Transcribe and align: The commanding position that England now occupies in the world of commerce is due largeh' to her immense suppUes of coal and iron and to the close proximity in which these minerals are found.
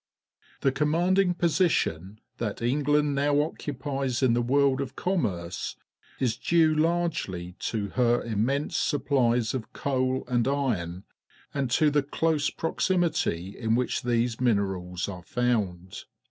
The 0.61 0.71
commanding 0.71 1.35
position 1.35 2.19
that 2.39 2.59
England 2.59 3.13
now 3.13 3.39
occupies 3.41 4.23
in 4.23 4.33
the 4.33 4.41
world 4.41 4.81
of 4.81 4.95
commerce 4.95 5.75
is 6.19 6.35
due 6.37 6.73
largeh' 6.73 7.53
to 7.69 7.89
her 7.89 8.23
immense 8.23 8.77
suppUes 8.77 9.53
of 9.53 9.71
coal 9.73 10.23
and 10.27 10.47
iron 10.47 11.03
and 11.53 11.69
to 11.69 11.91
the 11.91 12.01
close 12.01 12.49
proximity 12.49 13.55
in 13.55 13.75
which 13.75 14.01
these 14.01 14.41
minerals 14.41 15.07
are 15.07 15.21
found. 15.21 16.05